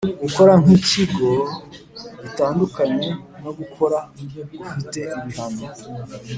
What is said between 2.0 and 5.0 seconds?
gutandukanye no gukora gufite